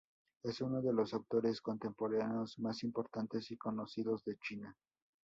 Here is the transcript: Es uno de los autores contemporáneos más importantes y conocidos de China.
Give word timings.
Es 0.43 0.61
uno 0.61 0.81
de 0.81 0.93
los 0.93 1.13
autores 1.13 1.61
contemporáneos 1.61 2.57
más 2.57 2.81
importantes 2.83 3.51
y 3.51 3.57
conocidos 3.57 4.23
de 4.25 4.35
China. 4.39 4.75